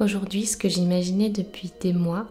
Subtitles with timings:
[0.00, 2.26] Aujourd'hui, ce que j'imaginais depuis des mois,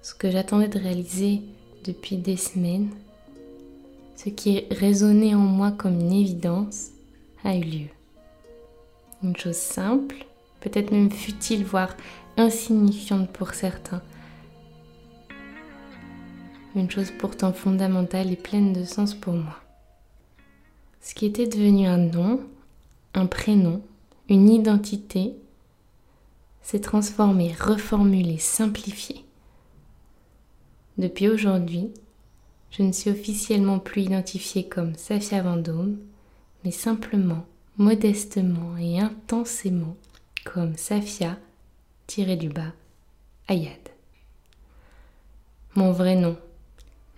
[0.00, 1.42] ce que j'attendais de réaliser
[1.84, 2.88] depuis des semaines,
[4.16, 6.92] ce qui résonnait en moi comme une évidence,
[7.44, 7.88] a eu lieu.
[9.22, 10.16] Une chose simple,
[10.60, 11.94] peut-être même futile, voire
[12.38, 14.00] insignifiante pour certains.
[16.74, 19.60] Une chose pourtant fondamentale et pleine de sens pour moi.
[21.02, 22.40] Ce qui était devenu un nom,
[23.12, 23.82] un prénom,
[24.30, 25.34] une identité,
[26.66, 29.24] s'est transformé, reformulé, simplifié.
[30.98, 31.92] Depuis aujourd'hui,
[32.72, 35.96] je ne suis officiellement plus identifiée comme Safia Vendôme,
[36.64, 39.96] mais simplement, modestement et intensément
[40.44, 41.38] comme Safia,
[42.08, 42.72] tiré du bas,
[43.46, 43.78] Ayad.
[45.76, 46.36] Mon vrai nom,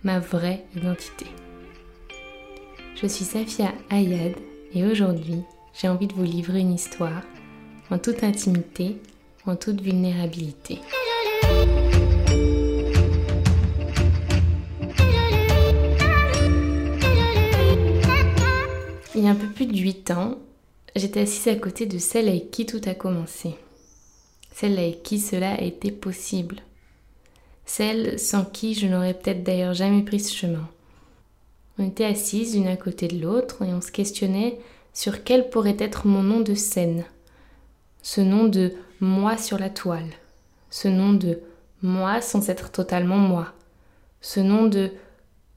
[0.03, 1.25] ma vraie identité.
[3.01, 4.35] Je suis Safia Ayad
[4.73, 5.41] et aujourd'hui,
[5.73, 7.23] j'ai envie de vous livrer une histoire
[7.89, 9.01] en toute intimité,
[9.45, 10.79] en toute vulnérabilité.
[19.15, 20.37] Il y a un peu plus de 8 ans,
[20.95, 23.55] j'étais assise à côté de celle avec qui tout a commencé.
[24.53, 26.61] Celle avec qui cela a été possible.
[27.65, 30.67] Celle sans qui je n'aurais peut-être d'ailleurs jamais pris ce chemin.
[31.77, 34.59] On était assises l'une à côté de l'autre et on se questionnait
[34.93, 37.05] sur quel pourrait être mon nom de scène.
[38.01, 40.09] Ce nom de moi sur la toile.
[40.69, 41.39] Ce nom de
[41.81, 43.53] moi sans être totalement moi.
[44.21, 44.91] Ce nom de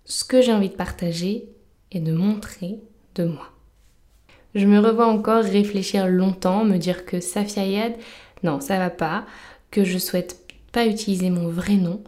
[0.05, 1.49] ce que j'ai envie de partager
[1.91, 2.81] et de montrer
[3.15, 3.51] de moi.
[4.55, 7.91] Je me revois encore réfléchir longtemps, me dire que Safia
[8.43, 9.25] non, ça va pas,
[9.71, 10.39] que je souhaite
[10.73, 12.03] pas utiliser mon vrai nom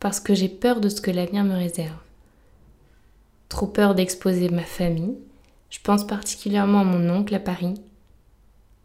[0.00, 1.94] parce que j'ai peur de ce que l'avenir me réserve
[3.54, 5.16] trop peur d'exposer ma famille.
[5.70, 7.74] Je pense particulièrement à mon oncle à Paris.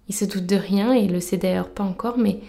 [0.10, 2.40] Il se doute de rien et il le sait d'ailleurs pas encore, mais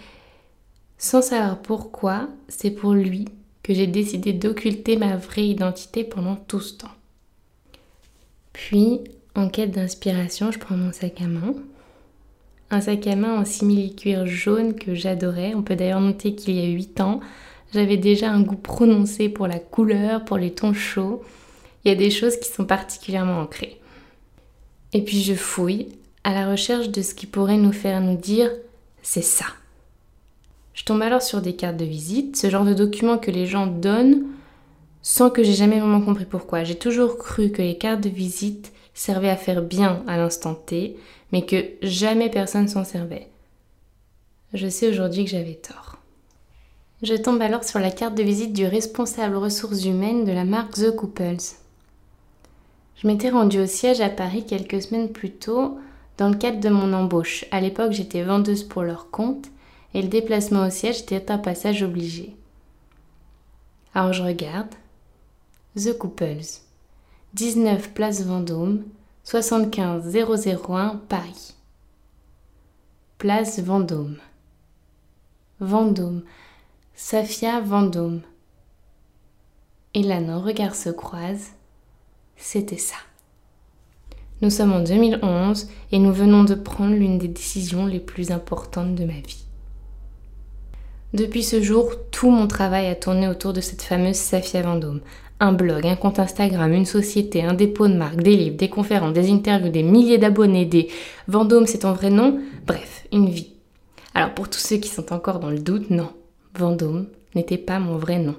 [0.99, 3.29] sans savoir pourquoi, c'est pour lui
[3.63, 6.89] que j'ai décidé d'occulter ma vraie identité pendant tout ce temps.
[8.53, 9.01] Puis,
[9.35, 11.55] en quête d'inspiration, je prends mon sac à main.
[12.71, 15.55] Un sac à main en simili-cuir jaune que j'adorais.
[15.55, 17.21] On peut d'ailleurs noter qu'il y a 8 ans,
[17.73, 21.23] j'avais déjà un goût prononcé pour la couleur, pour les tons chauds
[21.85, 23.81] il y a des choses qui sont particulièrement ancrées.
[24.93, 25.89] Et puis je fouille
[26.25, 28.51] à la recherche de ce qui pourrait nous faire nous dire
[29.03, 29.47] c'est ça.
[30.75, 33.67] Je tombe alors sur des cartes de visite, ce genre de documents que les gens
[33.67, 34.27] donnent
[35.03, 36.65] sans que j'ai jamais vraiment compris pourquoi.
[36.65, 40.97] J'ai toujours cru que les cartes de visite servaient à faire bien à l'instant T,
[41.33, 43.29] mais que jamais personne s'en servait.
[44.53, 45.97] Je sais aujourd'hui que j'avais tort.
[47.03, 50.75] Je tombe alors sur la carte de visite du responsable ressources humaines de la marque
[50.75, 51.55] The Couples.
[52.97, 55.79] Je m'étais rendue au siège à Paris quelques semaines plus tôt
[56.21, 57.47] dans le cadre de mon embauche.
[57.51, 59.49] À l'époque, j'étais vendeuse pour leur compte
[59.95, 62.37] et le déplacement au siège était un passage obligé.
[63.95, 64.69] Alors je regarde.
[65.77, 66.61] The Couples.
[67.33, 68.85] 19 Place Vendôme,
[69.25, 70.15] 75
[70.69, 71.55] 001 Paris.
[73.17, 74.19] Place Vendôme.
[75.59, 76.23] Vendôme.
[76.95, 78.21] Safia Vendôme.
[79.95, 81.53] Et là, nos regards se croisent
[82.37, 82.97] c'était ça.
[84.43, 88.95] Nous sommes en 2011 et nous venons de prendre l'une des décisions les plus importantes
[88.95, 89.45] de ma vie.
[91.13, 95.01] Depuis ce jour, tout mon travail a tourné autour de cette fameuse Safia Vendôme.
[95.41, 99.13] Un blog, un compte Instagram, une société, un dépôt de marque, des livres, des conférences,
[99.13, 100.89] des interviews, des milliers d'abonnés, des
[101.29, 103.53] Vendôme c'est ton vrai nom, bref, une vie.
[104.15, 106.11] Alors pour tous ceux qui sont encore dans le doute, non,
[106.55, 108.37] Vendôme n'était pas mon vrai nom.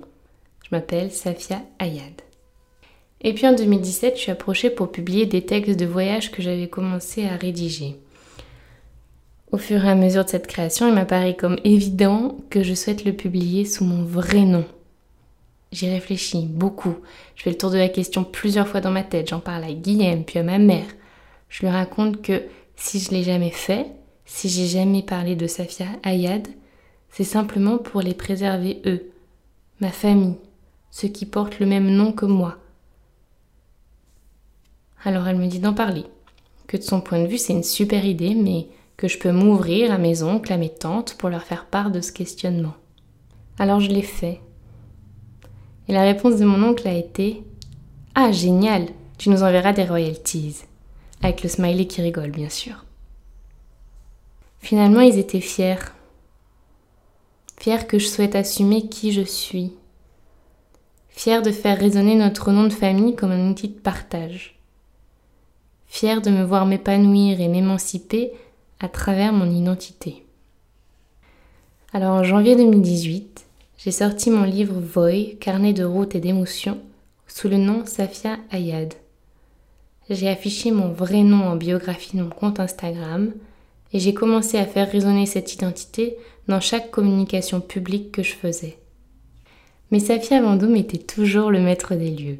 [0.63, 2.22] Je m'appelle Safia Ayad.
[3.24, 6.68] Et puis en 2017, je suis approchée pour publier des textes de voyage que j'avais
[6.68, 7.96] commencé à rédiger.
[9.52, 13.06] Au fur et à mesure de cette création, il m'apparaît comme évident que je souhaite
[13.06, 14.66] le publier sous mon vrai nom.
[15.72, 16.96] J'y réfléchis beaucoup.
[17.36, 19.30] Je fais le tour de la question plusieurs fois dans ma tête.
[19.30, 20.88] J'en parle à Guillaume, puis à ma mère.
[21.50, 22.44] Je lui raconte que
[22.76, 23.88] si je l'ai jamais fait,
[24.26, 26.47] si j'ai jamais parlé de Safia Ayad,
[27.09, 29.12] c'est simplement pour les préserver eux,
[29.82, 30.38] ma famille,
[30.90, 32.58] ceux qui portent le même nom que moi,
[35.03, 36.06] alors elle me dit d'en parler,
[36.68, 38.68] que de son point de vue c'est une super idée, mais
[38.98, 42.02] que je peux m'ouvrir à mes oncles, à mes tantes pour leur faire part de
[42.02, 42.76] ce questionnement.
[43.58, 44.42] Alors je l'ai fait.
[45.88, 47.44] Et la réponse de mon oncle a été
[48.14, 48.86] Ah génial,
[49.18, 50.64] tu nous enverras des royalties.
[51.24, 52.86] Avec le smiley qui rigole, bien sûr.
[54.59, 55.76] Finalement, ils étaient fiers.
[57.59, 59.74] Fiers que je souhaite assumer qui je suis.
[61.09, 64.60] Fiers de faire résonner notre nom de famille comme un outil de partage
[65.91, 68.32] fière de me voir m'épanouir et m'émanciper
[68.79, 70.23] à travers mon identité.
[71.91, 73.46] Alors en janvier 2018,
[73.78, 76.79] j'ai sorti mon livre Voy, carnet de route et d'émotions,
[77.28, 78.93] sous le nom Safia Ayad.
[80.09, 83.34] J'ai affiché mon vrai nom en biographie de mon compte Instagram
[83.91, 86.16] et j'ai commencé à faire résonner cette identité
[86.47, 88.78] dans chaque communication publique que je faisais.
[89.91, 92.40] Mais Safia Vendôme était toujours le maître des lieux.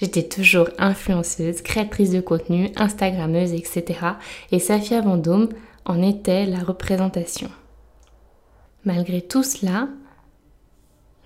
[0.00, 4.00] J'étais toujours influenceuse, créatrice de contenu, Instagrammeuse, etc.
[4.52, 5.48] Et Safia Vendôme
[5.84, 7.50] en était la représentation.
[8.84, 9.88] Malgré tout cela,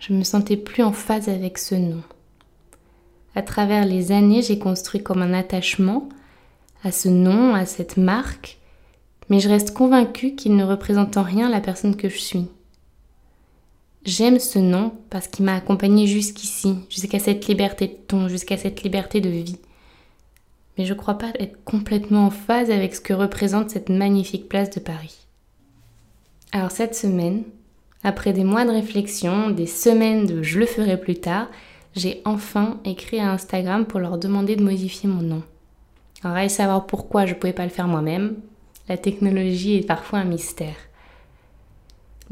[0.00, 2.02] je me sentais plus en phase avec ce nom.
[3.34, 6.08] À travers les années, j'ai construit comme un attachement
[6.82, 8.58] à ce nom, à cette marque,
[9.28, 12.48] mais je reste convaincue qu'il ne représente en rien la personne que je suis.
[14.04, 18.82] J'aime ce nom parce qu'il m'a accompagnée jusqu'ici, jusqu'à cette liberté de ton, jusqu'à cette
[18.82, 19.58] liberté de vie.
[20.76, 24.70] Mais je crois pas être complètement en phase avec ce que représente cette magnifique place
[24.70, 25.26] de Paris.
[26.50, 27.44] Alors cette semaine,
[28.02, 31.48] après des mois de réflexion, des semaines de je le ferai plus tard,
[31.94, 35.42] j'ai enfin écrit à Instagram pour leur demander de modifier mon nom.
[36.24, 38.36] Alors allez savoir pourquoi je pouvais pas le faire moi-même.
[38.88, 40.74] La technologie est parfois un mystère.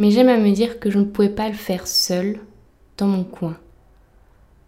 [0.00, 2.38] Mais j'aime à me dire que je ne pouvais pas le faire seul,
[2.97, 3.58] dans mon coin.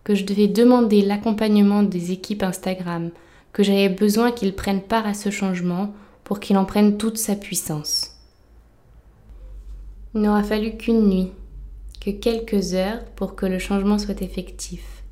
[0.04, 3.10] Que je devais demander l'accompagnement des équipes Instagram,
[3.54, 7.34] que j'avais besoin qu'ils prennent part à ce changement pour qu'il en prenne toute sa
[7.34, 8.20] puissance.
[10.14, 11.30] Il n'aura fallu qu'une nuit,
[12.02, 15.02] que quelques heures pour que le changement soit effectif.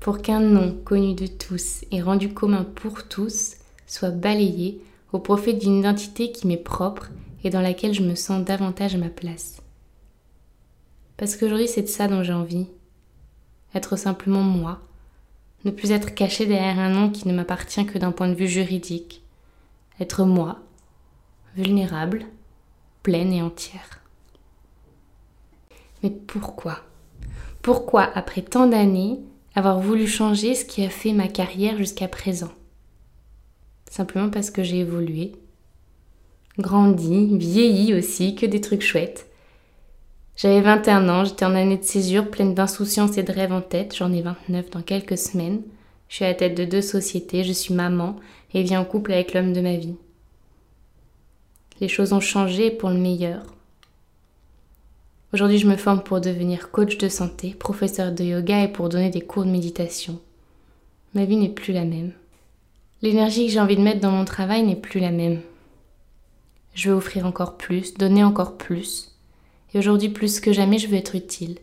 [0.00, 3.54] Pour qu'un nom connu de tous et rendu commun pour tous
[3.86, 4.82] soit balayé
[5.14, 7.08] au profit d'une identité qui m'est propre
[7.44, 9.62] et dans laquelle je me sens davantage ma place.
[11.16, 12.66] Parce qu'aujourd'hui, c'est de ça dont j'ai envie.
[13.74, 14.80] Être simplement moi.
[15.64, 18.48] Ne plus être caché derrière un nom qui ne m'appartient que d'un point de vue
[18.48, 19.22] juridique.
[20.00, 20.58] Être moi,
[21.54, 22.26] vulnérable,
[23.02, 24.00] pleine et entière.
[26.02, 26.80] Mais pourquoi?
[27.62, 29.20] Pourquoi, après tant d'années,
[29.54, 32.52] avoir voulu changer ce qui a fait ma carrière jusqu'à présent?
[33.88, 35.32] Simplement parce que j'ai évolué,
[36.58, 39.26] grandi, vieilli aussi, que des trucs chouettes.
[40.36, 43.94] J'avais 21 ans, j'étais en année de césure, pleine d'insouciance et de rêves en tête.
[43.96, 45.62] J'en ai 29 dans quelques semaines.
[46.08, 48.16] Je suis à la tête de deux sociétés, je suis maman
[48.52, 49.96] et vis en couple avec l'homme de ma vie.
[51.80, 53.42] Les choses ont changé pour le meilleur.
[55.32, 59.10] Aujourd'hui, je me forme pour devenir coach de santé, professeur de yoga et pour donner
[59.10, 60.20] des cours de méditation.
[61.14, 62.12] Ma vie n'est plus la même.
[63.02, 65.40] L'énergie que j'ai envie de mettre dans mon travail n'est plus la même.
[66.74, 69.12] Je veux offrir encore plus, donner encore plus.
[69.72, 71.58] Et aujourd'hui, plus que jamais, je veux être utile.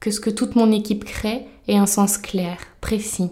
[0.00, 3.30] Que ce que toute mon équipe crée ait un sens clair, précis.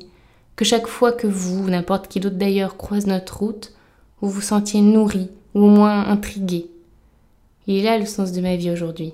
[0.56, 3.74] Que chaque fois que vous, ou n'importe qui d'autre d'ailleurs, croise notre route,
[4.20, 6.66] vous vous sentiez nourri, ou au moins intrigué.
[7.66, 9.12] Il est là le sens de ma vie aujourd'hui.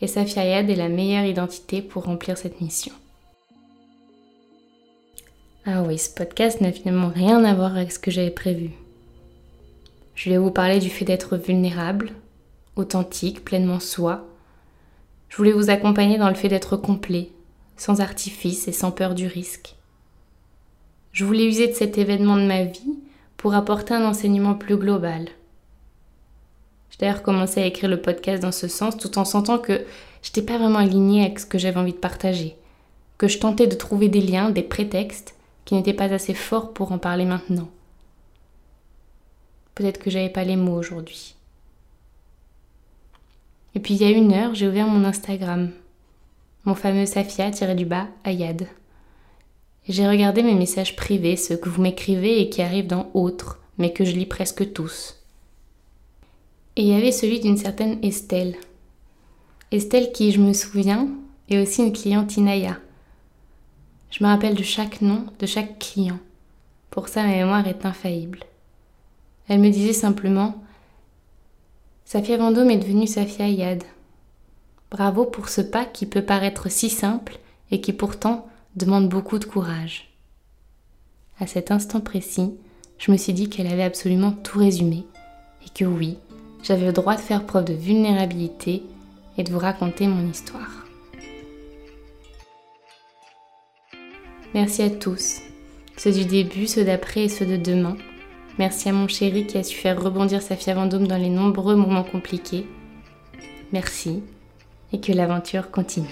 [0.00, 2.92] Et Safia Yad est la meilleure identité pour remplir cette mission.
[5.64, 8.70] Ah oui, ce podcast n'a finalement rien à voir avec ce que j'avais prévu.
[10.18, 12.10] Je vais vous parler du fait d'être vulnérable,
[12.74, 14.26] authentique, pleinement soi.
[15.28, 17.30] Je voulais vous accompagner dans le fait d'être complet,
[17.76, 19.76] sans artifice et sans peur du risque.
[21.12, 22.98] Je voulais user de cet événement de ma vie
[23.36, 25.28] pour apporter un enseignement plus global.
[26.90, 29.84] J'ai d'ailleurs commencé à écrire le podcast dans ce sens tout en sentant que
[30.22, 32.56] je n'étais pas vraiment alignée avec ce que j'avais envie de partager,
[33.18, 36.90] que je tentais de trouver des liens, des prétextes qui n'étaient pas assez forts pour
[36.90, 37.68] en parler maintenant.
[39.78, 41.36] Peut-être que j'avais pas les mots aujourd'hui.
[43.76, 45.70] Et puis il y a une heure, j'ai ouvert mon Instagram,
[46.64, 48.66] mon fameux Safia-du-bas Ayad.
[49.88, 53.92] J'ai regardé mes messages privés, ceux que vous m'écrivez et qui arrivent dans Autres, mais
[53.92, 55.22] que je lis presque tous.
[56.74, 58.56] Et il y avait celui d'une certaine Estelle.
[59.70, 61.08] Estelle qui, je me souviens,
[61.50, 62.78] est aussi une cliente Inaya.
[64.10, 66.18] Je me rappelle de chaque nom, de chaque client.
[66.90, 68.40] Pour ça, ma mémoire est infaillible.
[69.48, 70.62] Elle me disait simplement
[72.04, 73.82] Safia Vendôme est devenue Safia Yad.
[74.90, 77.38] Bravo pour ce pas qui peut paraître si simple
[77.70, 80.10] et qui pourtant demande beaucoup de courage.
[81.40, 82.54] À cet instant précis,
[82.98, 85.06] je me suis dit qu'elle avait absolument tout résumé
[85.64, 86.18] et que oui,
[86.62, 88.82] j'avais le droit de faire preuve de vulnérabilité
[89.36, 90.86] et de vous raconter mon histoire.
[94.54, 95.42] Merci à tous,
[95.96, 97.96] ceux du début, ceux d'après et ceux de demain,
[98.58, 101.76] Merci à mon chéri qui a su faire rebondir sa fille Vendôme dans les nombreux
[101.76, 102.66] moments compliqués.
[103.72, 104.22] Merci
[104.92, 106.08] et que l'aventure continue.